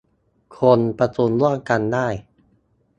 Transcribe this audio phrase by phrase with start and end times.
[0.57, 2.07] คนประชุมร่วมกันได้